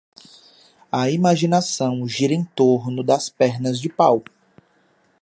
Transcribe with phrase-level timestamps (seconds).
[0.91, 4.23] A imaginação gira em torno das pernas de pau.